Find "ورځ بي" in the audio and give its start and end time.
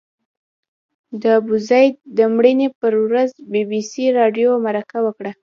3.05-3.63